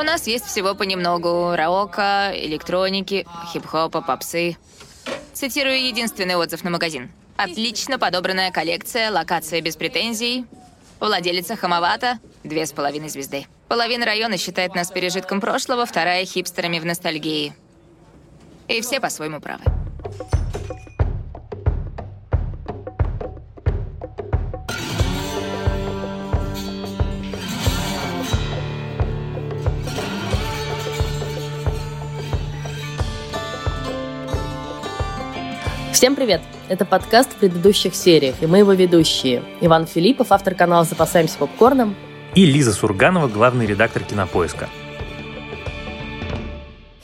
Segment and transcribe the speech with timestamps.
[0.00, 1.54] У нас есть всего понемногу.
[1.54, 4.56] Рока, электроники, хип-хопа, попсы.
[5.34, 7.10] Цитирую единственный отзыв на магазин.
[7.36, 10.46] Отлично подобранная коллекция, локация без претензий.
[11.00, 13.46] Владелица хамовата, две с половиной звезды.
[13.68, 17.52] Половина района считает нас пережитком прошлого, вторая— хипстерами в ностальгии.
[18.68, 19.64] И все по-своему правы.
[36.00, 36.40] Всем привет!
[36.70, 39.42] Это подкаст в предыдущих сериях, и мы его ведущие.
[39.60, 41.94] Иван Филиппов, автор канала «Запасаемся попкорном».
[42.34, 44.70] И Лиза Сурганова, главный редактор «Кинопоиска».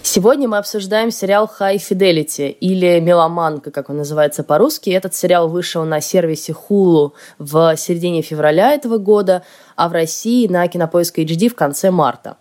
[0.01, 4.89] Сегодня мы обсуждаем сериал High Fidelity или Меломанка, как он называется по-русски.
[4.89, 9.43] Этот сериал вышел на сервисе Hulu в середине февраля этого года,
[9.77, 12.39] а в России на Кинопоиск HD в конце марта.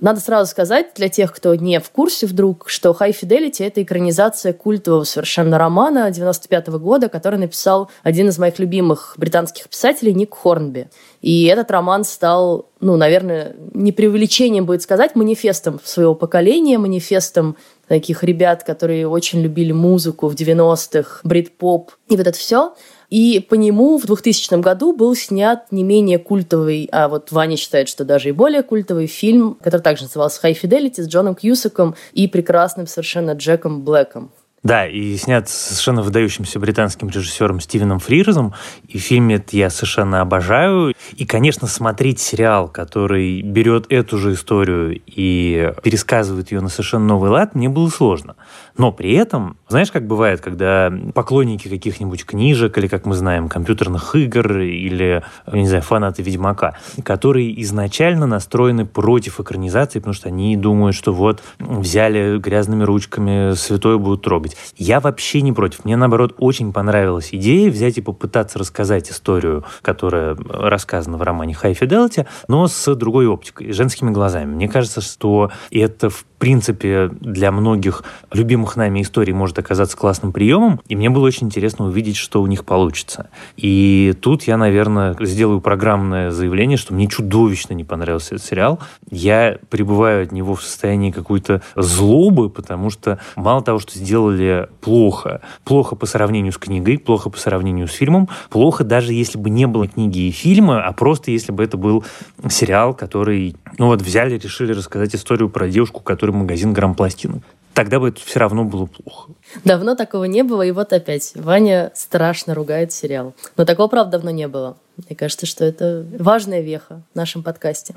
[0.00, 4.54] Надо сразу сказать для тех, кто не в курсе вдруг, что High Fidelity— это экранизация
[4.54, 10.34] культового совершенно романа 95 -го года, который написал один из моих любимых британских писателей Ник
[10.34, 10.88] Хорнби.
[11.20, 18.24] И этот роман стал, ну, наверное, не преувеличением будет сказать, манифестом своего поколения, манифестом таких
[18.24, 22.74] ребят, которые очень любили музыку в 90-х, брит-поп и вот это все.
[23.10, 27.88] И по нему в 2000 году был снят не менее культовый, а вот Ваня считает,
[27.88, 32.28] что даже и более культовый фильм, который также назывался «High Fidelity» с Джоном Кьюсаком и
[32.28, 34.30] прекрасным совершенно Джеком Блэком.
[34.62, 38.52] Да, и снят совершенно выдающимся британским режиссером Стивеном Фрирзом.
[38.88, 40.94] И фильм этот я совершенно обожаю.
[41.16, 47.30] И, конечно, смотреть сериал, который берет эту же историю и пересказывает ее на совершенно новый
[47.30, 48.36] лад, мне было сложно.
[48.76, 54.14] Но при этом, знаешь, как бывает, когда поклонники каких-нибудь книжек или, как мы знаем, компьютерных
[54.14, 60.94] игр или, не знаю, фанаты Ведьмака, которые изначально настроены против экранизации, потому что они думают,
[60.94, 64.49] что вот взяли грязными ручками, святое будут трогать.
[64.76, 65.84] Я вообще не против.
[65.84, 71.78] Мне, наоборот, очень понравилась идея взять и попытаться рассказать историю, которая рассказана в романе High
[71.78, 74.54] Fidelity, но с другой оптикой, женскими глазами.
[74.54, 78.02] Мне кажется, что это, в принципе, для многих
[78.32, 82.46] любимых нами историй может оказаться классным приемом, и мне было очень интересно увидеть, что у
[82.46, 83.28] них получится.
[83.56, 88.80] И тут я, наверное, сделаю программное заявление, что мне чудовищно не понравился этот сериал.
[89.10, 95.42] Я пребываю от него в состоянии какой-то злобы, потому что мало того, что сделали плохо,
[95.64, 99.66] плохо по сравнению с книгой, плохо по сравнению с фильмом, плохо даже если бы не
[99.66, 102.02] было книги и фильма, а просто если бы это был
[102.48, 107.42] сериал, который, ну вот, взяли, решили рассказать историю про девушку, которая который магазин грамм-пластинок.
[107.74, 109.32] Тогда бы это все равно было плохо.
[109.64, 111.32] Давно такого не было, и вот опять.
[111.34, 113.34] Ваня страшно ругает сериал.
[113.56, 114.76] Но такого, правда, давно не было.
[114.96, 117.94] Мне кажется, что это важная веха в нашем подкасте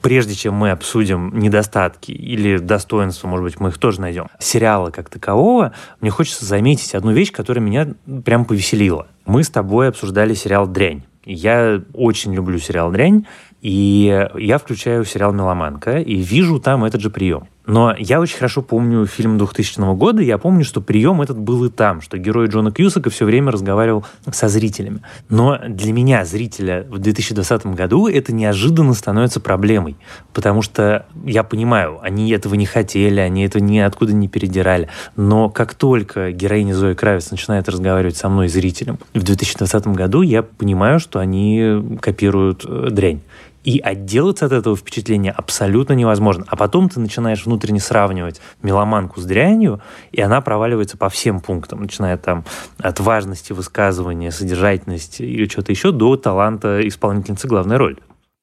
[0.00, 5.10] прежде чем мы обсудим недостатки или достоинства, может быть, мы их тоже найдем, сериала как
[5.10, 7.88] такового, мне хочется заметить одну вещь, которая меня
[8.24, 9.08] прям повеселила.
[9.26, 11.02] Мы с тобой обсуждали сериал «Дрянь».
[11.26, 13.26] Я очень люблю сериал «Дрянь»,
[13.60, 17.48] и я включаю сериал «Меломанка» и вижу там этот же прием.
[17.68, 21.68] Но я очень хорошо помню фильм 2000 года, я помню, что прием этот был и
[21.68, 25.02] там, что герой Джона Кьюсака все время разговаривал со зрителями.
[25.28, 29.98] Но для меня, зрителя, в 2020 году это неожиданно становится проблемой,
[30.32, 35.74] потому что я понимаю, они этого не хотели, они это ниоткуда не передирали, но как
[35.74, 41.18] только героиня Зои Кравец начинает разговаривать со мной, зрителем, в 2020 году я понимаю, что
[41.18, 43.20] они копируют э, дрянь.
[43.68, 46.46] И отделаться от этого впечатления абсолютно невозможно.
[46.48, 51.82] А потом ты начинаешь внутренне сравнивать меломанку с дрянью, и она проваливается по всем пунктам,
[51.82, 52.46] начиная там
[52.78, 57.98] от важности высказывания, содержательности или что-то еще, до таланта исполнительницы главной роли.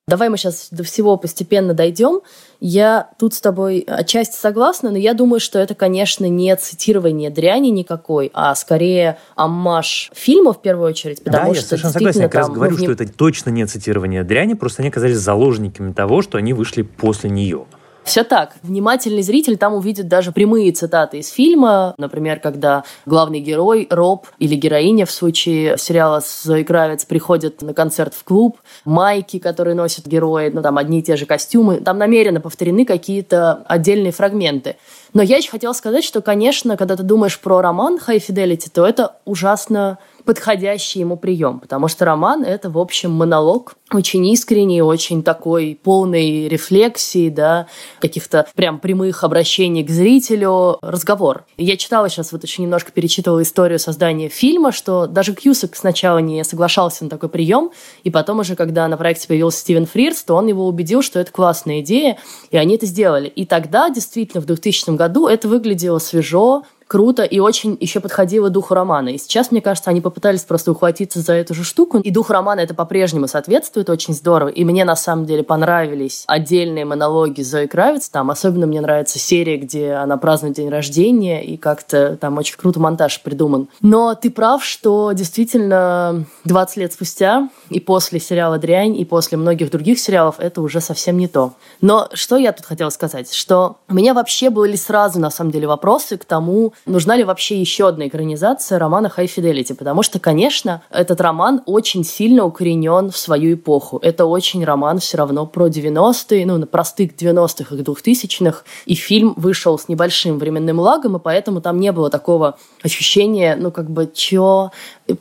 [0.07, 2.21] Давай мы сейчас до всего постепенно дойдем.
[2.59, 7.69] Я тут с тобой отчасти согласна, но я думаю, что это, конечно, не цитирование дряни
[7.69, 12.21] никакой, а скорее аммаж фильма в первую очередь, потому да, что я совершенно согласен.
[12.21, 16.21] Я как раз говорю, что это точно не цитирование дряни, просто они оказались заложниками того,
[16.21, 17.65] что они вышли после нее.
[18.05, 18.53] Все так.
[18.61, 21.95] Внимательный зритель там увидит даже прямые цитаты из фильма.
[21.97, 27.73] Например, когда главный герой, Роб или героиня в случае сериала с Зоей Кравец приходят на
[27.73, 31.77] концерт в клуб, майки, которые носят герои, ну там одни и те же костюмы.
[31.77, 34.75] Там намеренно повторены какие-то отдельные фрагменты.
[35.13, 38.85] Но я еще хотела сказать, что, конечно, когда ты думаешь про роман High Fidelity, то
[38.85, 45.23] это ужасно подходящий ему прием, потому что роман— это, в общем, монолог, очень искренний, очень
[45.23, 47.67] такой полный рефлексии, да,
[48.01, 51.45] каких-то прям прямых обращений к зрителю, разговор.
[51.57, 56.43] Я читала сейчас, вот еще немножко перечитывала историю создания фильма, что даже Кьюсак сначала не
[56.43, 57.71] соглашался на такой прием,
[58.03, 61.31] и потом уже, когда на проекте появился Стивен Фрирс, то он его убедил, что это
[61.31, 62.17] классная идея,
[62.49, 63.27] и они это сделали.
[63.27, 68.73] И тогда, действительно, в 2000 году это выглядело свежо, круто и очень еще подходило духу
[68.73, 69.09] романа.
[69.09, 71.99] И сейчас, мне кажется, они попытались просто ухватиться за эту же штуку.
[71.99, 74.49] И дух романа это по-прежнему соответствует очень здорово.
[74.49, 78.09] И мне на самом деле понравились отдельные монологи Зои Кравиц.
[78.09, 82.79] Там особенно мне нравится серия, где она празднует день рождения, и как-то там очень круто
[82.79, 83.67] монтаж придуман.
[83.81, 89.71] Но ты прав, что действительно 20 лет спустя и после сериала «Дрянь», и после многих
[89.71, 91.53] других сериалов это уже совсем не то.
[91.81, 93.33] Но что я тут хотела сказать?
[93.33, 97.59] Что у меня вообще были сразу, на самом деле, вопросы к тому, нужна ли вообще
[97.59, 103.17] еще одна экранизация романа High Fidelity, потому что, конечно, этот роман очень сильно укоренен в
[103.17, 103.99] свою эпоху.
[104.01, 109.33] Это очень роман все равно про 90-е, ну, на простых 90-х и 2000-х, и фильм
[109.37, 114.09] вышел с небольшим временным лагом, и поэтому там не было такого ощущения, ну, как бы,
[114.13, 114.71] чё...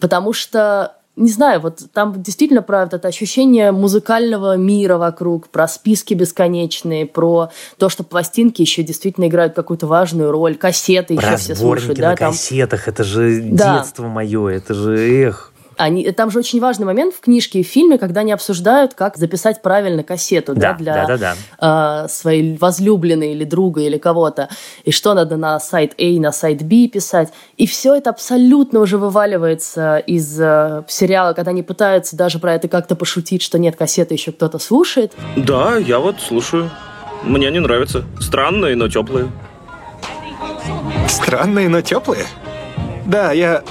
[0.00, 6.14] Потому что не знаю, вот там действительно про это ощущение музыкального мира вокруг, про списки
[6.14, 11.54] бесконечные, про то, что пластинки еще действительно играют какую-то важную роль, кассеты про еще все
[11.54, 11.98] слушают.
[11.98, 12.94] на да, кассетах, там...
[12.94, 13.78] это же да.
[13.78, 15.53] детство мое, это же эх.
[15.76, 19.16] Они, там же очень важный момент в книжке и в фильме, когда они обсуждают, как
[19.16, 22.04] записать правильно кассету да, да, для да, да, да.
[22.04, 24.48] Э, своей возлюбленной или друга или кого-то,
[24.84, 27.32] и что надо на сайт A, на сайт B писать.
[27.56, 32.68] И все это абсолютно уже вываливается из э, сериала, когда они пытаются даже про это
[32.68, 35.12] как-то пошутить, что нет, кассеты еще кто-то слушает.
[35.36, 36.70] Да, я вот слушаю.
[37.22, 38.04] Мне не нравится.
[38.20, 39.30] Странные, но теплые.
[41.08, 42.24] Странные, но теплые?
[43.06, 43.62] Да, я...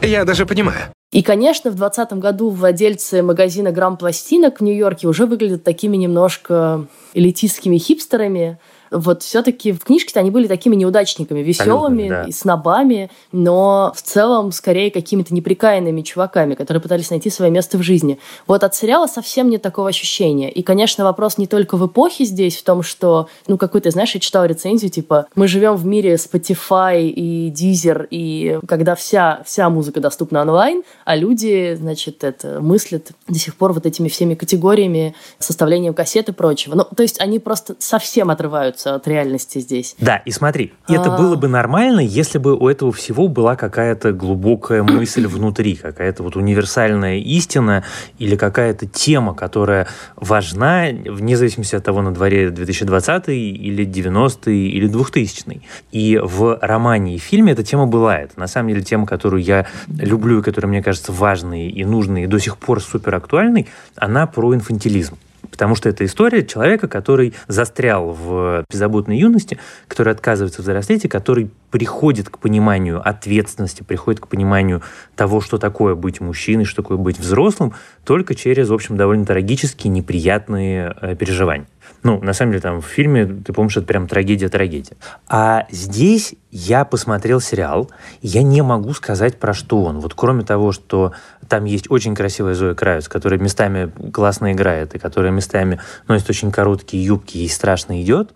[0.00, 0.92] Я даже понимаю.
[1.12, 6.86] И, конечно, в 2020 году владельцы магазина «Грамм пластинок» в Нью-Йорке уже выглядят такими немножко
[7.14, 8.60] элитистскими хипстерами,
[8.90, 12.22] вот все-таки в книжке-то они были такими неудачниками, веселыми да.
[12.24, 17.82] и снобами, но в целом скорее какими-то неприкаянными чуваками, которые пытались найти свое место в
[17.82, 18.18] жизни.
[18.46, 20.50] Вот от сериала совсем нет такого ощущения.
[20.50, 24.20] И, конечно, вопрос не только в эпохе здесь, в том, что, ну, какой-то, знаешь, я
[24.20, 30.00] читала рецензию, типа, мы живем в мире Spotify и Deezer, и когда вся, вся музыка
[30.00, 35.94] доступна онлайн, а люди, значит, это мыслят до сих пор вот этими всеми категориями, составлением
[35.94, 36.74] кассет и прочего.
[36.74, 39.96] Ну, то есть они просто совсем отрываются отличаются от реальности здесь.
[39.98, 41.16] Да, и смотри, это а.
[41.16, 46.36] было бы нормально, если бы у этого всего была какая-то глубокая мысль внутри, какая-то вот
[46.36, 47.84] универсальная истина
[48.18, 49.86] или какая-то тема, которая
[50.16, 55.62] важна, вне зависимости от того, на дворе 2020 или 90 или 2000
[55.92, 58.18] И в романе и фильме эта тема была.
[58.18, 62.24] Это на самом деле тема, которую я люблю и которая мне кажется важной и нужной,
[62.24, 65.16] и до сих пор супер актуальной, она про инфантилизм.
[65.50, 69.58] Потому что это история человека, который застрял в беззаботной юности,
[69.88, 74.82] который отказывается взрослеть и который приходит к пониманию ответственности, приходит к пониманию
[75.16, 77.74] того, что такое быть мужчиной, что такое быть взрослым,
[78.04, 81.66] только через, в общем, довольно трагические, неприятные э, переживания.
[82.02, 84.96] Ну, на самом деле, там в фильме, ты помнишь, это прям трагедия-трагедия.
[85.28, 87.90] А здесь я посмотрел сериал,
[88.22, 90.00] я не могу сказать, про что он.
[90.00, 91.12] Вот кроме того, что
[91.50, 96.52] там есть очень красивая Зоя Кравец, которая местами классно играет, и которая местами носит очень
[96.52, 98.30] короткие юбки и страшно идет,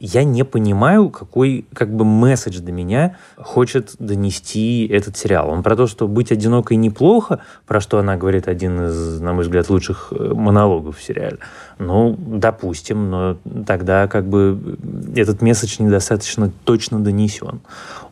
[0.00, 5.50] я не понимаю, какой как бы месседж до меня хочет донести этот сериал.
[5.50, 9.44] Он про то, что быть одинокой неплохо, про что она говорит один из, на мой
[9.44, 11.38] взгляд, лучших э, монологов в сериале.
[11.78, 13.36] Ну, допустим, но
[13.66, 14.78] тогда как бы
[15.16, 17.60] этот месседж недостаточно точно донесен.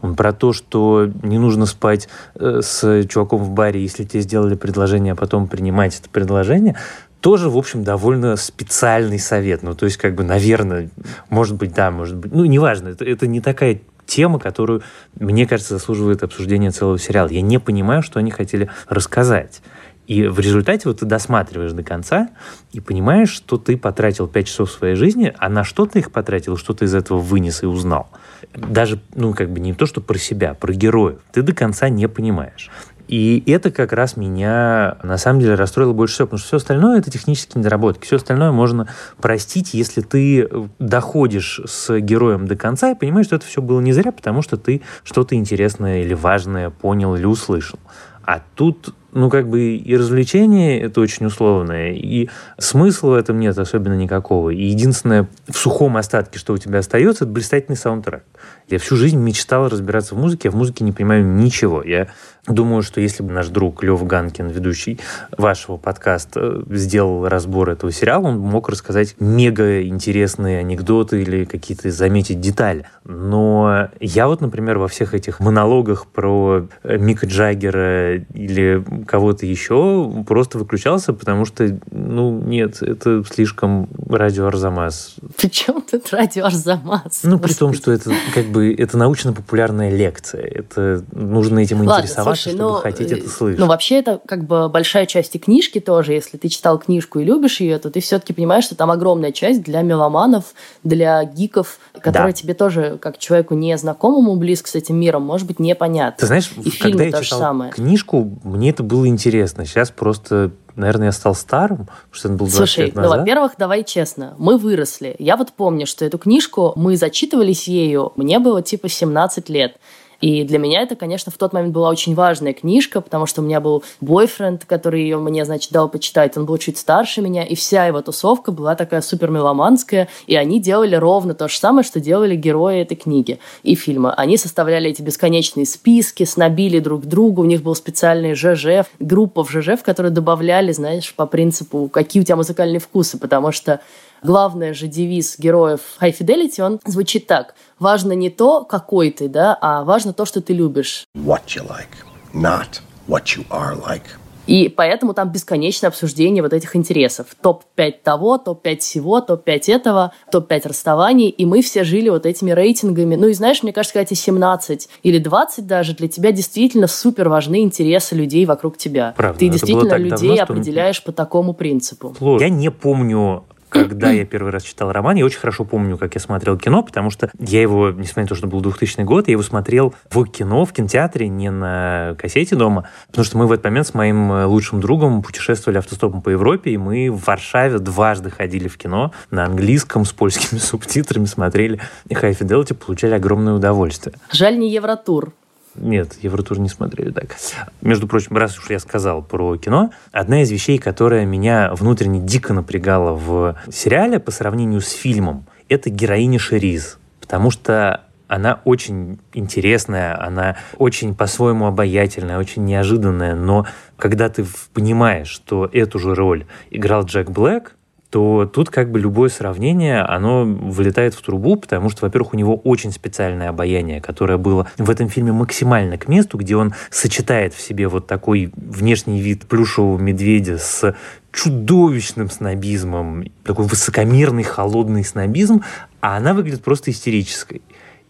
[0.00, 4.54] Он про то, что не нужно спать э, с чуваком в баре, если тебе сделали
[4.54, 6.76] предложение, а потом принимать это предложение
[7.22, 9.62] тоже, в общем, довольно специальный совет.
[9.62, 10.90] Ну, то есть, как бы, наверное,
[11.30, 14.82] может быть, да, может быть, ну, неважно, это, это не такая тема, которую,
[15.18, 17.28] мне кажется, заслуживает обсуждения целого сериала.
[17.28, 19.62] Я не понимаю, что они хотели рассказать.
[20.08, 22.30] И в результате вот ты досматриваешь до конца
[22.72, 26.56] и понимаешь, что ты потратил 5 часов своей жизни, а на что ты их потратил,
[26.56, 28.08] что ты из этого вынес и узнал.
[28.52, 31.20] Даже, ну, как бы не то, что про себя, про героев.
[31.32, 32.68] Ты до конца не понимаешь.
[33.08, 36.98] И это как раз меня на самом деле расстроило больше всего, потому что все остальное
[36.98, 38.06] это технические недоработки.
[38.06, 38.88] Все остальное можно
[39.20, 43.92] простить, если ты доходишь с героем до конца и понимаешь, что это все было не
[43.92, 47.78] зря, потому что ты что-то интересное или важное понял или услышал.
[48.24, 53.58] А тут, ну, как бы и развлечение это очень условное, и смысла в этом нет
[53.58, 54.50] особенно никакого.
[54.50, 58.22] И единственное в сухом остатке, что у тебя остается, это блистательный саундтрек.
[58.68, 61.82] Я всю жизнь мечтал разбираться в музыке, а в музыке не понимаю ничего.
[61.82, 62.08] Я
[62.48, 64.98] Думаю, что если бы наш друг Лев Ганкин, ведущий
[65.38, 72.40] вашего подкаста, сделал разбор этого сериала, он мог рассказать мега интересные анекдоты или какие-то заметить
[72.40, 72.86] детали.
[73.04, 80.58] Но я вот, например, во всех этих монологах про Мика Джаггера или кого-то еще просто
[80.58, 85.14] выключался, потому что, ну, нет, это слишком радио Арзамас.
[85.36, 87.20] Причем тут радио Арзамас?
[87.22, 90.42] Ну, при том, что это как бы это научно-популярная лекция.
[90.42, 93.58] Это нужно этим Ладно, интересоваться, слушай, чтобы ну, хотеть это слышать.
[93.58, 96.12] Ну, вообще, это как бы большая часть и книжки тоже.
[96.12, 99.62] Если ты читал книжку и любишь ее, то ты все-таки понимаешь, что там огромная часть
[99.62, 102.32] для меломанов, для гиков, которая да.
[102.32, 106.18] тебе тоже, как человеку незнакомому, близко с этим миром, может быть непонятна.
[106.18, 107.72] Ты знаешь, и когда я читал самое.
[107.72, 109.64] книжку, мне это было интересно.
[109.66, 113.16] Сейчас просто наверное, я стал старым, что это был 20 Слушай, лет ну, назад.
[113.16, 115.14] ну, во-первых, давай честно, мы выросли.
[115.18, 119.76] Я вот помню, что эту книжку мы зачитывались ею, мне было типа 17 лет.
[120.22, 123.44] И для меня это, конечно, в тот момент была очень важная книжка, потому что у
[123.44, 126.36] меня был бойфренд, который ее мне, значит, дал почитать.
[126.36, 130.60] Он был чуть старше меня, и вся его тусовка была такая супер меломанская, и они
[130.60, 134.14] делали ровно то же самое, что делали герои этой книги и фильма.
[134.14, 139.50] Они составляли эти бесконечные списки, снобили друг друга, у них был специальный ЖЖ, группа в
[139.50, 143.80] ЖЖ, в которую добавляли, знаешь, по принципу, какие у тебя музыкальные вкусы, потому что
[144.22, 147.54] главный же девиз героев High Fidelity, он звучит так.
[147.78, 151.04] Важно не то, какой ты, да, а важно то, что ты любишь.
[151.16, 151.96] What you like,
[152.32, 154.02] not what you are like.
[154.46, 157.28] И поэтому там бесконечное обсуждение вот этих интересов.
[157.40, 161.28] Топ-5 того, топ-5 всего, топ-5 этого, топ-5 расставаний.
[161.28, 163.14] И мы все жили вот этими рейтингами.
[163.14, 167.62] Ну и знаешь, мне кажется, эти 17 или 20 даже для тебя действительно супер важны
[167.62, 169.14] интересы людей вокруг тебя.
[169.16, 171.06] Правда, Ты действительно людей давно, определяешь что...
[171.06, 172.14] по такому принципу.
[172.40, 176.20] Я не помню когда я первый раз читал роман, я очень хорошо помню, как я
[176.20, 179.42] смотрел кино, потому что я его, несмотря на то, что был 2000 год, я его
[179.42, 183.86] смотрел в кино, в кинотеатре, не на кассете дома, потому что мы в этот момент
[183.86, 188.68] с моим э, лучшим другом путешествовали автостопом по Европе, и мы в Варшаве дважды ходили
[188.68, 194.14] в кино на английском с польскими субтитрами, смотрели High Fidelity, получали огромное удовольствие.
[194.30, 195.32] Жаль, не Евротур.
[195.74, 197.36] Нет, Евротур не смотрели так.
[197.80, 202.52] Между прочим, раз уж я сказал про кино, одна из вещей, которая меня внутренне дико
[202.52, 206.98] напрягала в сериале по сравнению с фильмом, это героиня Шериз.
[207.20, 215.28] Потому что она очень интересная, она очень по-своему обаятельная, очень неожиданная, но когда ты понимаешь,
[215.28, 217.74] что эту же роль играл Джек Блэк,
[218.12, 222.56] то тут как бы любое сравнение, оно влетает в трубу, потому что, во-первых, у него
[222.56, 227.60] очень специальное обаяние, которое было в этом фильме максимально к месту, где он сочетает в
[227.62, 230.94] себе вот такой внешний вид плюшевого медведя с
[231.32, 235.64] чудовищным снобизмом, такой высокомерный, холодный снобизм,
[236.02, 237.62] а она выглядит просто истерической.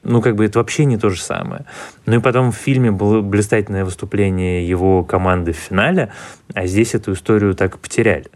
[0.02, 1.64] Ну, как бы это вообще не то же самое.
[2.06, 6.12] Ну и потом в фильме было блистательное выступление его команды в финале,
[6.54, 8.26] а здесь эту историю так потеряли.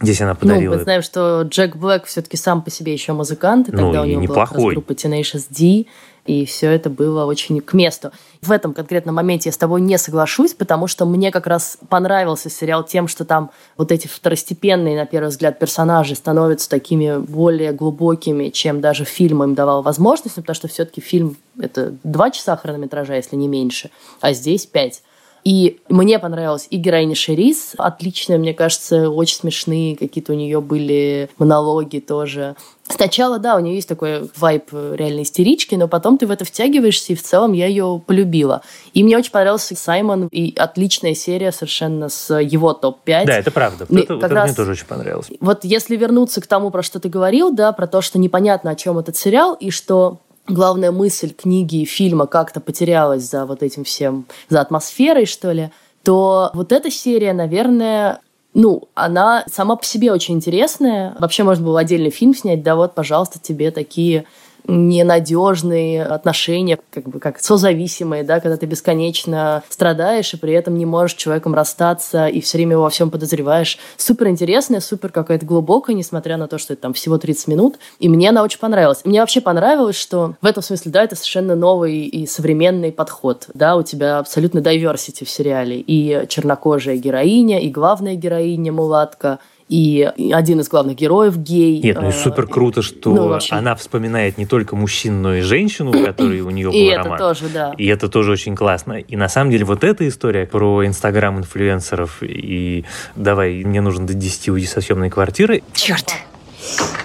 [0.00, 0.72] Здесь она подарила.
[0.72, 4.00] Ну, мы знаем, что Джек Блэк все-таки сам по себе еще музыкант, и ну, тогда
[4.00, 4.56] и у него неплохой.
[4.56, 5.86] была группа Tenacious D,
[6.26, 8.10] и все это было очень к месту.
[8.40, 12.50] В этом конкретном моменте я с тобой не соглашусь, потому что мне как раз понравился
[12.50, 18.48] сериал тем, что там вот эти второстепенные, на первый взгляд, персонажи становятся такими более глубокими,
[18.48, 23.36] чем даже фильм им давал возможность, потому что все-таки фильм— это два часа хронометража, если
[23.36, 25.02] не меньше, а здесь пять.
[25.44, 31.28] И мне понравилась и героиня Шерис, отличная, мне кажется, очень смешные какие-то у нее были
[31.36, 32.56] монологи тоже.
[32.88, 37.12] Сначала, да, у нее есть такой вайп реально истерички, но потом ты в это втягиваешься,
[37.12, 38.62] и в целом я ее полюбила.
[38.92, 43.26] И мне очень понравился Саймон, и отличная серия совершенно с его топ-5.
[43.26, 43.86] Да, это правда.
[43.88, 45.28] Вот это, как вот раз, мне тоже очень понравилось.
[45.40, 48.74] Вот если вернуться к тому, про что ты говорил, да, про то, что непонятно, о
[48.74, 53.84] чем этот сериал, и что главная мысль книги и фильма как-то потерялась за вот этим
[53.84, 55.70] всем, за атмосферой, что ли,
[56.02, 58.20] то вот эта серия, наверное,
[58.52, 61.16] ну, она сама по себе очень интересная.
[61.18, 64.26] Вообще можно было отдельный фильм снять, да, вот, пожалуйста, тебе такие
[64.66, 70.86] ненадежные отношения, как бы как созависимые, да, когда ты бесконечно страдаешь и при этом не
[70.86, 73.78] можешь человеком расстаться и все время его во всем подозреваешь.
[73.96, 77.76] Супер интересная, супер какая-то глубокая, несмотря на то, что это там всего 30 минут.
[77.98, 79.04] И мне она очень понравилась.
[79.04, 83.46] Мне вообще понравилось, что в этом смысле, да, это совершенно новый и современный подход.
[83.54, 85.78] Да, у тебя абсолютно diversity в сериале.
[85.78, 91.80] И чернокожая героиня, и главная героиня мулатка– и один из главных героев гей.
[91.80, 95.40] Нет, ну и э, супер круто, что ну, она вспоминает не только мужчин, но и
[95.40, 97.12] женщину, которой у нее был и роман.
[97.12, 97.74] И это тоже, да.
[97.78, 98.94] И это тоже очень классно.
[98.94, 102.84] И на самом деле вот эта история про инстаграм-инфлюенсеров и
[103.16, 105.62] давай, мне нужно до 10 уйти со съемной квартиры.
[105.72, 106.12] Черт.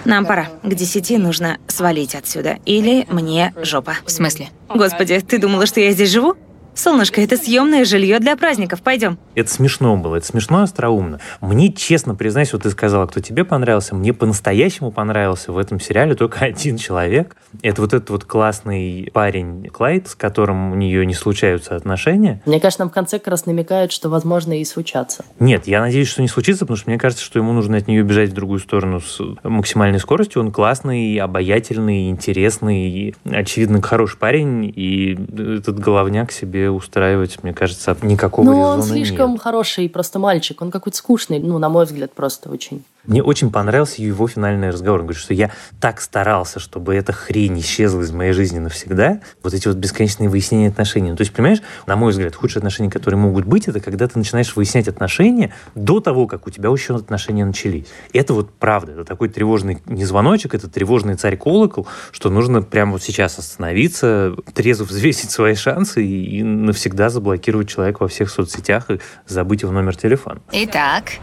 [0.06, 0.48] Нам пора.
[0.64, 2.58] К десяти нужно свалить отсюда.
[2.66, 3.96] Или мне жопа.
[4.06, 4.50] В смысле?
[4.74, 6.36] Господи, ты думала, что я здесь живу?
[6.80, 8.82] Солнышко, это съемное жилье для праздников.
[8.82, 9.18] Пойдем.
[9.36, 11.20] Это смешно было, это смешно, остроумно.
[11.42, 16.16] Мне, честно признаюсь, вот ты сказала, кто тебе понравился, мне по-настоящему понравился в этом сериале
[16.16, 17.36] только один человек.
[17.62, 22.42] Это вот этот вот классный парень Клайд, с которым у нее не случаются отношения.
[22.46, 25.26] Мне кажется, нам в конце как раз намекают, что, возможно, и случаться.
[25.40, 28.04] Нет, я надеюсь, что не случится, потому что мне кажется, что ему нужно от нее
[28.04, 30.42] бежать в другую сторону с максимальной скоростью.
[30.42, 35.18] Он классный, обаятельный, интересный, очевидно, хороший парень, и
[35.58, 39.42] этот головняк себе устраивать, мне кажется, никакого Ну, он слишком нет.
[39.42, 40.62] хороший просто мальчик.
[40.62, 42.84] Он какой-то скучный, ну, на мой взгляд, просто очень.
[43.06, 45.00] Мне очень понравился его финальный разговор.
[45.00, 49.22] Он говорит, что я так старался, чтобы эта хрень исчезла из моей жизни навсегда.
[49.42, 51.10] Вот эти вот бесконечные выяснения отношений.
[51.12, 54.18] Ну, то есть, понимаешь, на мой взгляд, худшие отношения, которые могут быть, это когда ты
[54.20, 57.86] начинаешь выяснять отношения до того, как у тебя еще отношения начались.
[58.14, 58.92] Это вот правда.
[58.92, 64.84] Это такой тревожный не звоночек, это тревожный царь-колокол, что нужно прямо вот сейчас остановиться, трезво
[64.84, 69.96] взвесить свои шансы и, и навсегда заблокировать человека во всех соцсетях и забыть его номер
[69.96, 70.42] телефона.
[70.52, 71.14] Итак,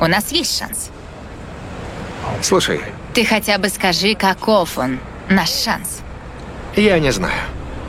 [0.00, 0.90] у нас есть шанс.
[2.42, 2.80] Слушай,
[3.14, 4.98] Ты хотя бы скажи, каков он,
[5.28, 6.00] наш шанс.
[6.74, 7.34] я не знаю.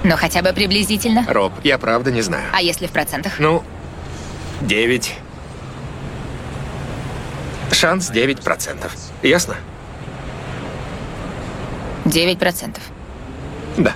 [0.03, 1.25] Но хотя бы приблизительно.
[1.27, 2.43] Роб, я правда не знаю.
[2.53, 3.33] А если в процентах?
[3.39, 3.63] Ну,
[4.61, 5.13] 9.
[7.71, 8.89] Шанс 9%.
[9.23, 9.55] Ясно?
[12.05, 12.77] 9%.
[13.77, 13.93] Да.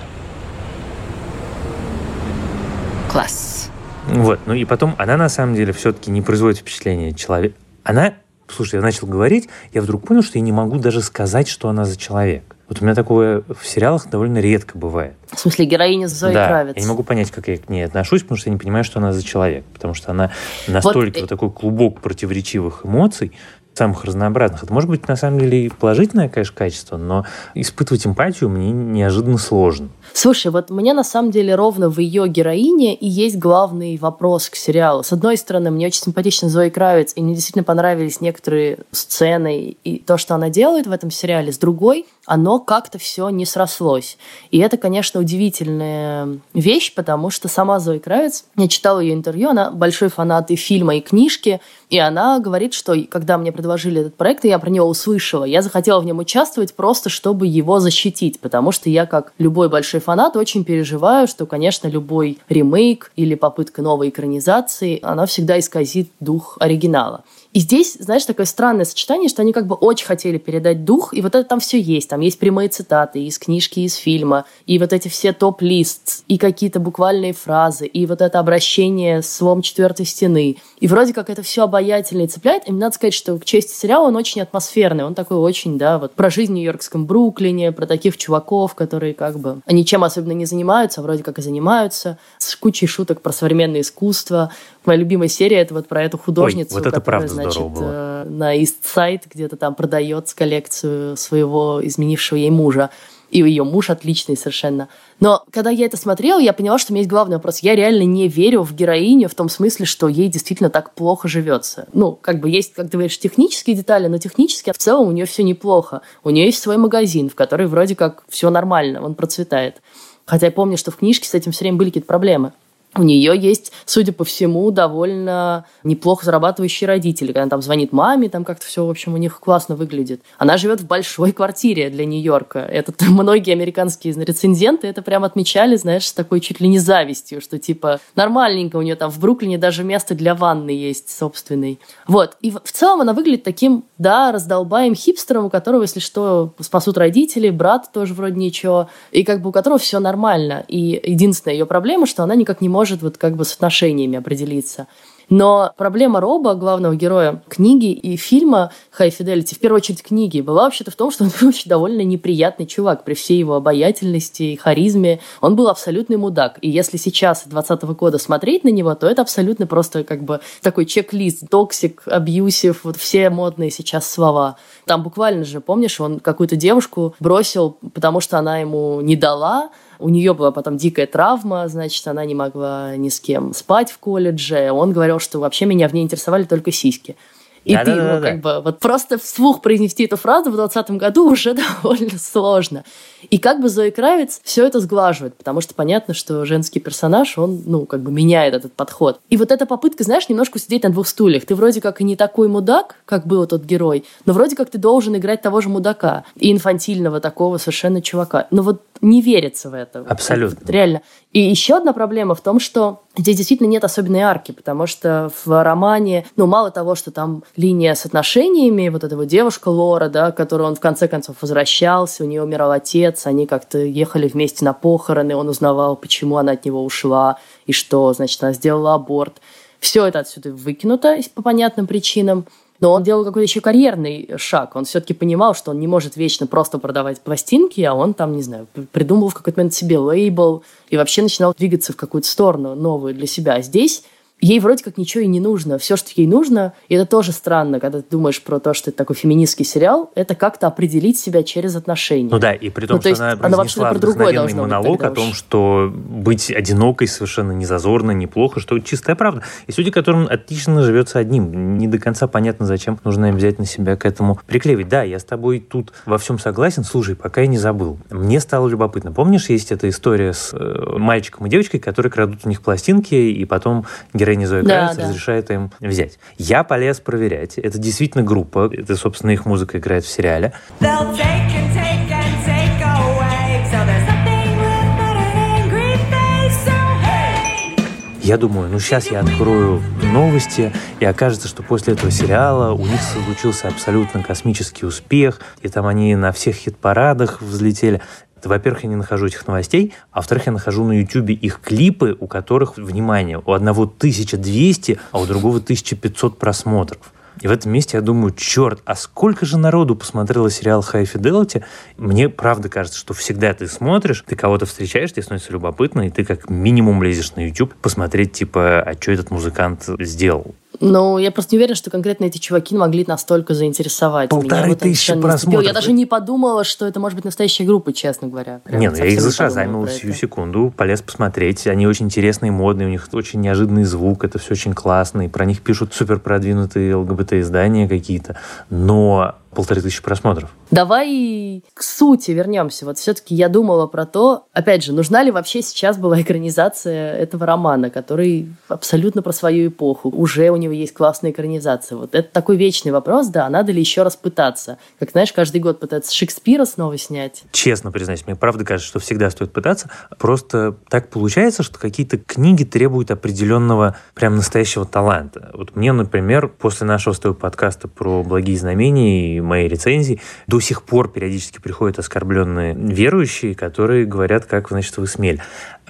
[3.10, 3.70] Класс.
[4.08, 7.54] Вот, ну и потом она на самом деле все-таки не производит впечатление человека.
[7.84, 8.14] Она,
[8.48, 11.84] слушай, я начал говорить, я вдруг понял, что я не могу даже сказать, что она
[11.84, 12.44] за человек.
[12.68, 15.14] Вот у меня такое в сериалах довольно редко бывает.
[15.30, 16.76] В смысле, героиня Зои да, Кравец.
[16.76, 18.98] я не могу понять, как я к ней отношусь, потому что я не понимаю, что
[18.98, 19.64] она за человек.
[19.74, 20.30] Потому что она
[20.68, 23.32] настолько э, вот такой клубок противоречивых эмоций,
[23.74, 24.64] самых разнообразных.
[24.64, 27.24] Это может быть на самом деле и положительное, конечно, качество, но
[27.54, 29.88] испытывать эмпатию мне неожиданно сложно.
[30.12, 34.56] Слушай, вот мне на самом деле ровно в ее героине и есть главный вопрос к
[34.56, 35.02] сериалу.
[35.02, 39.98] С одной стороны, мне очень симпатична Зои Кравец, и мне действительно понравились некоторые сцены и
[39.98, 41.52] то, что она делает в этом сериале.
[41.52, 44.16] С другой, оно как-то все не срослось.
[44.50, 49.70] И это, конечно, удивительная вещь, потому что сама Зои Кравец, я читала ее интервью, она
[49.70, 51.60] большой фанат и фильма, и книжки,
[51.90, 55.62] и она говорит, что когда мне предложили этот проект, и я про него услышала, я
[55.62, 60.36] захотела в нем участвовать просто, чтобы его защитить, потому что я, как любой большой фанат,
[60.36, 67.24] очень переживаю, что, конечно, любой ремейк или попытка новой экранизации, она всегда исказит дух оригинала.
[67.52, 71.20] И здесь, знаешь, такое странное сочетание, что они как бы очень хотели передать дух, и
[71.20, 72.08] вот это там все есть.
[72.08, 76.80] Там есть прямые цитаты из книжки, из фильма, и вот эти все топ-лист, и какие-то
[76.80, 80.56] буквальные фразы, и вот это обращение с слом четвертой стены.
[80.80, 82.66] И вроде как это все обаятельно и цепляет.
[82.68, 85.04] И мне надо сказать, что к чести сериала он очень атмосферный.
[85.04, 89.38] Он такой очень, да, вот про жизнь в Нью-Йоркском Бруклине, про таких чуваков, которые как
[89.38, 89.60] бы...
[89.66, 92.18] Они чем особенно не занимаются, а вроде как и занимаются.
[92.38, 94.50] С кучей шуток про современное искусство.
[94.84, 98.24] Моя любимая серия это вот про эту художницу, Ой, вот это которая, правда значит, было.
[98.24, 102.90] э, на East где-то там продает коллекцию своего изменившего ей мужа.
[103.30, 104.88] И ее муж отличный совершенно.
[105.18, 107.60] Но когда я это смотрела, я поняла, что у меня есть главный вопрос.
[107.60, 111.88] Я реально не верю в героиню в том смысле, что ей действительно так плохо живется.
[111.94, 115.24] Ну, как бы есть, как ты говоришь, технические детали, но технически в целом у нее
[115.24, 116.02] все неплохо.
[116.22, 119.80] У нее есть свой магазин, в который вроде как все нормально, он процветает.
[120.26, 122.52] Хотя я помню, что в книжке с этим все время были какие-то проблемы.
[122.94, 127.28] У нее есть, судя по всему, довольно неплохо зарабатывающие родители.
[127.28, 130.20] Когда она там звонит маме, там как-то все, в общем, у них классно выглядит.
[130.36, 132.58] Она живет в большой квартире для Нью-Йорка.
[132.58, 137.58] Это многие американские рецензенты это прям отмечали, знаешь, с такой чуть ли не завистью, что
[137.58, 141.80] типа нормальненько у нее там в Бруклине даже место для ванны есть собственный.
[142.06, 142.36] Вот.
[142.42, 147.48] И в целом она выглядит таким, да, раздолбаем хипстером, у которого, если что, спасут родители,
[147.48, 150.64] брат тоже вроде ничего, и как бы у которого все нормально.
[150.68, 154.88] И единственная ее проблема, что она никак не может вот как бы с отношениями определиться.
[155.32, 160.64] Но проблема Роба, главного героя книги и фильма High Fidelity, в первую очередь книги, была
[160.64, 163.04] вообще-то в том, что он был очень довольно неприятный чувак.
[163.04, 166.58] При всей его обаятельности и харизме он был абсолютный мудак.
[166.60, 170.84] И если сейчас, 20 года, смотреть на него, то это абсолютно просто как бы такой
[170.84, 171.48] чек-лист.
[171.48, 174.56] Toxic, abusive, вот все модные сейчас слова.
[174.84, 179.70] Там буквально же, помнишь, он какую-то девушку бросил, потому что она ему не дала,
[180.02, 183.98] у нее была потом дикая травма, значит, она не могла ни с кем спать в
[183.98, 184.70] колледже.
[184.72, 187.16] Он говорил, что вообще меня в ней интересовали только сиськи.
[187.64, 188.16] И ты, Да-да-да-да.
[188.16, 192.84] ну, как бы, вот просто вслух произнести эту фразу в 2020 году уже довольно сложно.
[193.30, 197.62] И как бы Зои Кравец все это сглаживает, потому что понятно, что женский персонаж, он,
[197.66, 199.20] ну, как бы меняет этот подход.
[199.30, 201.46] И вот эта попытка, знаешь, немножко сидеть на двух стульях.
[201.46, 204.78] Ты вроде как и не такой мудак, как был тот герой, но вроде как ты
[204.78, 208.48] должен играть того же мудака и инфантильного такого совершенно чувака.
[208.50, 210.00] Но вот не верится в это.
[210.08, 210.58] Абсолютно.
[210.60, 211.02] Вот, реально.
[211.32, 215.62] И еще одна проблема в том, что здесь действительно нет особенной арки, потому что в
[215.62, 220.32] романе, ну, мало того, что там линия с отношениями, вот эта вот девушка Лора, да,
[220.32, 224.72] которую он в конце концов возвращался, у нее умирал отец, они как-то ехали вместе на
[224.72, 229.40] похороны, он узнавал, почему она от него ушла, и что, значит, она сделала аборт.
[229.78, 232.46] Все это отсюда выкинуто по понятным причинам.
[232.82, 234.74] Но он делал какой-то еще карьерный шаг.
[234.74, 238.42] Он все-таки понимал, что он не может вечно просто продавать пластинки, а он там, не
[238.42, 243.14] знаю, придумал в какой-то момент себе лейбл и вообще начинал двигаться в какую-то сторону новую
[243.14, 243.54] для себя.
[243.54, 244.02] А здесь
[244.42, 245.78] ей вроде как ничего и не нужно.
[245.78, 248.98] Все, что ей нужно, и это тоже странно, когда ты думаешь про то, что это
[248.98, 252.28] такой феминистский сериал, это как-то определить себя через отношения.
[252.30, 254.62] Ну да, и при том, ну, то что есть она она вообще про другое должна
[254.62, 259.42] монолог о том, что быть одинокой совершенно не зазорно, неплохо, что чистая правда.
[259.66, 261.78] И люди, которым отлично живется одним.
[261.78, 264.88] Не до конца понятно, зачем нужно обязательно себя к этому приклеивать.
[264.88, 266.84] Да, я с тобой тут во всем согласен.
[266.84, 267.98] Слушай, пока я не забыл.
[268.10, 269.12] Мне стало любопытно.
[269.12, 273.44] Помнишь, есть эта история с э, мальчиком и девочкой, которые крадут у них пластинки, и
[273.44, 275.02] потом героиня Зоя Да, Кравец да.
[275.08, 276.18] разрешает им взять.
[276.38, 277.58] Я полез проверять.
[277.58, 278.70] Это действительно группа.
[278.72, 280.52] Это, собственно, их музыка играет в сериале.
[280.80, 283.64] They'll take and take and take away.
[283.70, 286.64] So there's nothing left but an angry face.
[286.64, 287.76] So hey,
[288.22, 293.00] Я думаю, ну сейчас я открою новости, и окажется, что после этого сериала у них
[293.02, 298.00] случился абсолютно космический успех, и там они на всех хит-парадах взлетели.
[298.42, 302.16] Это, Во-первых, я не нахожу этих новостей, а во-вторых, я нахожу на Ютубе их клипы,
[302.18, 307.12] у которых, внимание, у одного 1200, а у другого 1500 просмотров.
[307.40, 311.62] И в этом месте я думаю, черт, а сколько же народу посмотрело сериал High Fidelity?
[311.96, 316.24] Мне правда кажется, что всегда ты смотришь, ты кого-то встречаешь, тебе становится любопытно, и ты
[316.24, 320.56] как минимум лезешь на YouTube посмотреть, типа, а что этот музыкант сделал.
[320.82, 324.74] Ну, я просто не уверена, что конкретно эти чуваки могли настолько заинтересовать Полторы меня.
[324.74, 325.20] Тысячи зацепило.
[325.20, 325.74] Я просмотров.
[325.74, 328.60] даже не подумала, что это может быть настоящая группа, честно говоря.
[328.64, 330.18] Прям не, ну я их про сию это.
[330.18, 331.68] секунду, полез посмотреть.
[331.68, 335.44] Они очень интересные, модные, у них очень неожиданный звук, это все очень классно, и про
[335.44, 338.36] них пишут супер продвинутые ЛГБТ-издания какие-то.
[338.68, 340.50] Но полторы тысячи просмотров.
[340.70, 342.86] Давай к сути вернемся.
[342.86, 347.46] Вот все-таки я думала про то, опять же, нужна ли вообще сейчас была экранизация этого
[347.46, 350.08] романа, который абсолютно про свою эпоху.
[350.08, 351.98] Уже у него есть классная экранизация.
[351.98, 354.78] Вот это такой вечный вопрос, да, надо ли еще раз пытаться?
[354.98, 357.44] Как, знаешь, каждый год пытаться Шекспира снова снять.
[357.52, 359.90] Честно признаюсь, мне правда кажется, что всегда стоит пытаться.
[360.18, 365.50] Просто так получается, что какие-то книги требуют определенного прям настоящего таланта.
[365.52, 370.60] Вот мне, например, после нашего с тобой подкаста про благие знамения и моей рецензии до
[370.60, 375.40] сих пор периодически приходят оскорбленные верующие, которые говорят, как, значит, вы смели.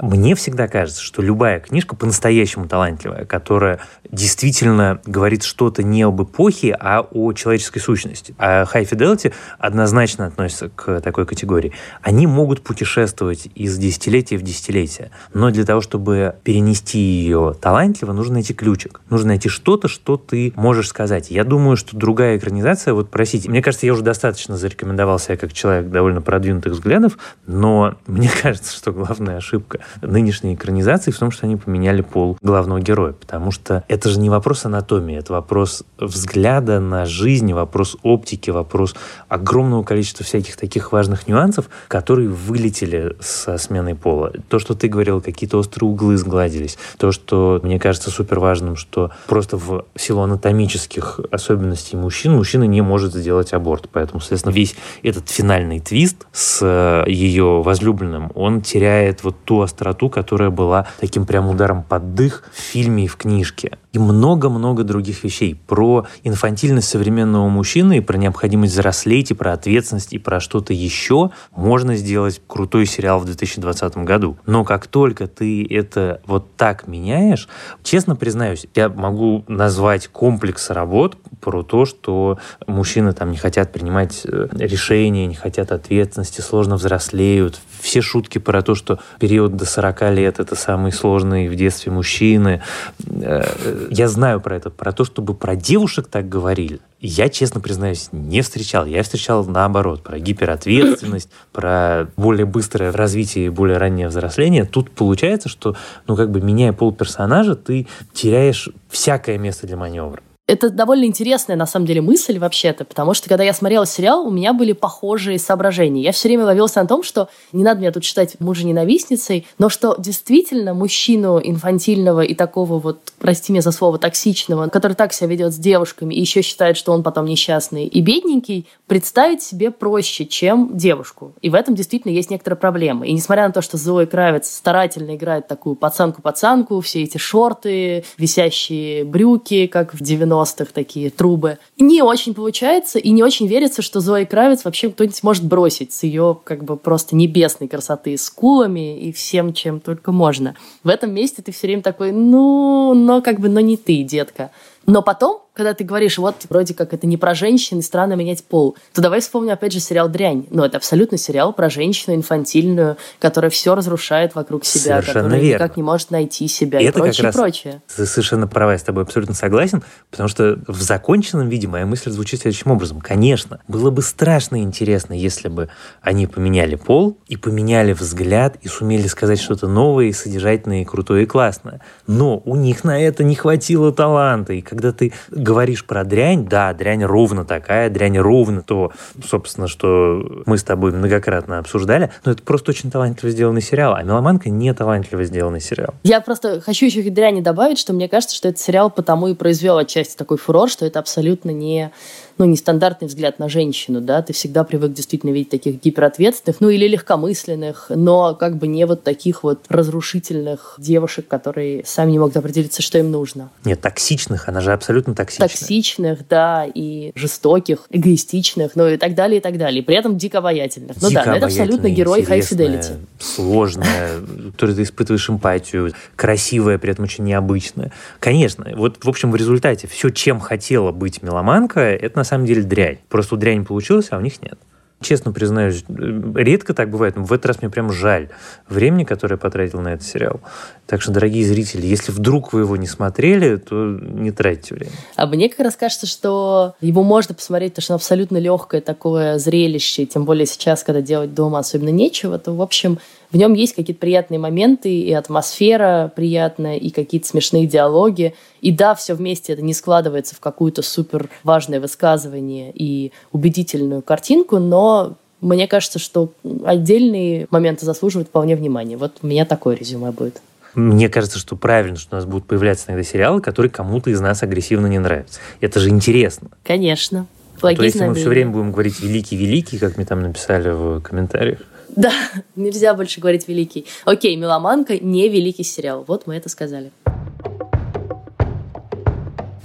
[0.00, 6.74] Мне всегда кажется, что любая книжка по-настоящему талантливая, которая действительно говорит что-то не об эпохе,
[6.78, 8.34] а о человеческой сущности.
[8.38, 11.72] А High Fidelity однозначно относится к такой категории.
[12.00, 18.34] Они могут путешествовать из десятилетия в десятилетие, но для того, чтобы перенести ее талантливо, нужно
[18.34, 19.02] найти ключик.
[19.10, 21.30] Нужно найти что-то, что ты можешь сказать.
[21.30, 23.10] Я думаю, что другая экранизация, вот
[23.42, 28.30] просите, мне кажется, я уже достаточно зарекомендовал себя как человек довольно продвинутых взглядов, но мне
[28.42, 33.50] кажется, что главная ошибка нынешней экранизации в том, что они поменяли пол главного героя, потому
[33.50, 38.94] что это же не вопрос анатомии, это вопрос взгляда на жизнь, вопрос оптики, вопрос
[39.28, 44.32] огромного количества всяких таких важных нюансов, которые вылетели со сменой пола.
[44.48, 49.10] То, что ты говорил, какие-то острые углы сгладились, то, что мне кажется супер важным, что
[49.26, 53.88] просто в силу анатомических особенностей мужчин, мужчина не может сделать аборт.
[53.92, 60.08] Поэтому, соответственно, весь этот финальный твист с э, ее возлюбленным, он теряет вот ту остроту,
[60.08, 63.78] которая была таким прям ударом под дых в фильме и в книжке.
[63.92, 70.12] И много-много других вещей про инфантильность современного мужчины, и про необходимость взрослеть, и про ответственность,
[70.12, 74.38] и про что-то еще можно сделать крутой сериал в 2020 году.
[74.46, 77.48] Но как только ты это вот так меняешь,
[77.82, 84.22] честно признаюсь, я могу назвать комплекс работ про то, что мужчины там не хотят принимать
[84.24, 87.60] э, решения, не хотят ответственности, сложно взрослеют.
[87.82, 92.62] Все шутки про то, что период до 40 лет это самый сложный в детстве мужчины.
[93.10, 93.44] Э,
[93.90, 96.78] Я знаю про это, про то, чтобы про девушек так говорили.
[97.00, 98.86] Я, честно признаюсь, не встречал.
[98.86, 104.64] Я встречал наоборот, про гиперответственность, про более быстрое развитие и более раннее взросление.
[104.64, 105.74] Тут получается, что,
[106.06, 110.22] ну, как бы меняя пол персонажа, ты теряешь всякое место для маневра.
[110.48, 114.30] Это довольно интересная, на самом деле, мысль вообще-то, потому что, когда я смотрела сериал, у
[114.30, 116.02] меня были похожие соображения.
[116.02, 119.94] Я все время ловилась на том, что не надо меня тут считать мужа-ненавистницей, но что
[119.98, 125.54] действительно мужчину инфантильного и такого вот, прости меня за слово, токсичного, который так себя ведет
[125.54, 130.76] с девушками и еще считает, что он потом несчастный и бедненький, представить себе проще, чем
[130.76, 131.34] девушку.
[131.40, 133.06] И в этом действительно есть некоторые проблемы.
[133.06, 139.04] И несмотря на то, что Зои Кравец старательно играет такую пацанку-пацанку, все эти шорты, висящие
[139.04, 140.00] брюки, как в
[140.32, 145.22] 90-х такие трубы, не очень получается и не очень верится, что Зои Кравец вообще кто-нибудь
[145.22, 150.54] может бросить с ее как бы просто небесной красоты, скулами и всем, чем только можно.
[150.84, 154.50] В этом месте ты все время такой, ну, но как бы, но не ты, детка.
[154.86, 158.42] Но потом, когда ты говоришь, вот, вроде как это не про женщин, и странно менять
[158.44, 160.46] пол, то давай вспомним опять же сериал «Дрянь».
[160.50, 165.62] Ну, это абсолютно сериал про женщину инфантильную, которая все разрушает вокруг себя, Совершенно которая верно.
[165.64, 167.82] никак не может найти себя И и, это как прочее, раз- прочее.
[167.94, 172.10] Ты совершенно права, я с тобой абсолютно согласен, потому что в законченном виде моя мысль
[172.10, 173.00] звучит следующим образом.
[173.00, 175.68] Конечно, было бы страшно интересно, если бы
[176.00, 181.24] они поменяли пол и поменяли взгляд и сумели сказать что-то новое и содержательное, и крутое,
[181.24, 181.80] и классное.
[182.06, 184.54] Но у них на это не хватило таланта.
[184.54, 185.12] И когда ты
[185.42, 188.92] говоришь про дрянь, да, дрянь ровно такая, дрянь ровно то,
[189.24, 194.02] собственно, что мы с тобой многократно обсуждали, но это просто очень талантливо сделанный сериал, а
[194.02, 195.94] «Меломанка» не талантливо сделанный сериал.
[196.04, 199.34] Я просто хочу еще к дряни добавить, что мне кажется, что этот сериал потому и
[199.34, 201.90] произвел отчасти такой фурор, что это абсолютно не,
[202.38, 206.68] ну, не стандартный взгляд на женщину, да, ты всегда привык действительно видеть таких гиперответственных, ну,
[206.68, 212.36] или легкомысленных, но как бы не вот таких вот разрушительных девушек, которые сами не могут
[212.36, 213.50] определиться, что им нужно.
[213.64, 215.48] Нет, токсичных, она же абсолютно токсичная.
[215.48, 219.82] Токсичных, да, и жестоких, эгоистичных, ну и так далее, и так далее.
[219.82, 220.96] И при этом дико обаятельных.
[221.00, 222.98] Ну да, Дико но это абсолютно герой High Fidelity.
[223.18, 224.20] Сложная,
[224.52, 227.92] которой ты испытываешь эмпатию, красивая, при этом очень необычная.
[228.20, 232.62] Конечно, вот в общем в результате все, чем хотела быть меломанка, это на самом деле
[232.62, 232.98] дрянь.
[233.08, 234.56] Просто дрянь получилось, а у них нет.
[235.00, 238.28] Честно признаюсь, э, редко так бывает, но в этот раз мне прям жаль
[238.68, 240.40] времени, которое я потратил на этот сериал.
[240.86, 244.92] Так что, дорогие зрители, если вдруг вы его не смотрели, то не тратьте время.
[245.16, 249.38] А мне как раз кажется, что его можно посмотреть, потому что оно абсолютно легкое такое
[249.38, 253.00] зрелище, тем более сейчас, когда делать дома особенно нечего, то, в общем,
[253.32, 258.34] в нем есть какие-то приятные моменты, и атмосфера приятная, и какие-то смешные диалоги.
[258.60, 264.58] И да, все вместе это не складывается в какую-то супер важное высказывание и убедительную картинку,
[264.58, 266.32] но мне кажется, что
[266.64, 268.96] отдельные моменты заслуживают вполне внимания.
[268.96, 270.40] Вот у меня такое резюме будет.
[270.74, 274.42] Мне кажется, что правильно, что у нас будут появляться иногда сериалы, которые кому-то из нас
[274.42, 275.40] агрессивно не нравятся.
[275.60, 276.50] Это же интересно.
[276.64, 277.26] Конечно.
[277.60, 281.60] А то если мы все время будем говорить «великий-великий», как мне там написали в комментариях,
[281.96, 282.12] Да,
[282.56, 283.86] нельзя больше говорить великий.
[284.04, 286.04] Окей, «Меломанка» не великий сериал.
[286.06, 286.90] Вот мы это сказали.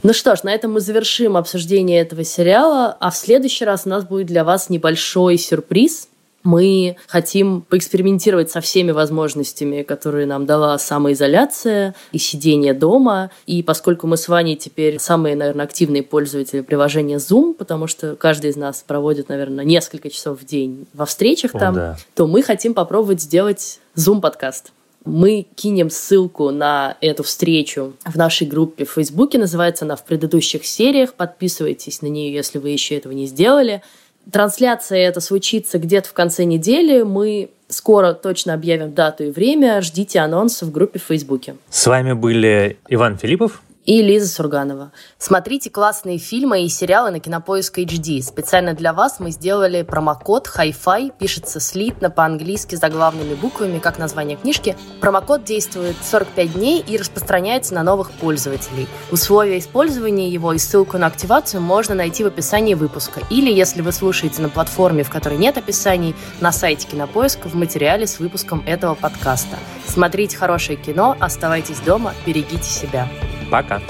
[0.04, 3.90] Ну что ж, на этом мы завершим обсуждение этого сериала, а в следующий раз у
[3.90, 6.08] нас будет для вас небольшой сюрприз.
[6.48, 13.32] Мы хотим поэкспериментировать со всеми возможностями, которые нам дала самоизоляция и сидение дома.
[13.48, 18.52] И поскольку мы с Ваней теперь самые, наверное, активные пользователи приложения Zoom, потому что каждый
[18.52, 21.98] из нас проводит, наверное, несколько часов в день во встречах О, там, да.
[22.16, 24.72] то мы хотим попробовать сделать Zoom-подкаст.
[25.04, 29.38] Мы кинем ссылку на эту встречу в нашей группе в Фейсбуке.
[29.38, 31.14] Называется она «В предыдущих сериях».
[31.14, 33.82] Подписывайтесь на нее, если вы еще этого не сделали.
[34.32, 37.04] Трансляция эта случится где-то в конце недели.
[37.04, 39.82] Мы скоро точно объявим дату и время.
[39.82, 41.56] Ждите анонсы в группе в Фейсбуке.
[41.70, 43.62] С вами были Иван Филиппов.
[43.88, 44.92] И Лиза Сурганова.
[45.18, 48.22] Смотрите классные фильмы и сериалы на Кинопоиск HD.
[48.22, 54.76] Специально для вас мы сделали промокод Hi-Fi, пишется слитно по-английски заглавными буквами, как название книжки.
[55.00, 58.90] Промокод действует 45 дней и распространяется на новых пользователей.
[59.10, 63.22] Условия использования его и ссылку на активацию можно найти в описании выпуска.
[63.30, 68.06] Или, если вы слушаете на платформе, в которой нет описаний, на сайте Кинопоиска в материале
[68.06, 69.56] с выпуском этого подкаста.
[69.88, 73.08] Смотрите хорошее кино, оставайтесь дома, берегите себя.
[73.50, 73.82] Пока.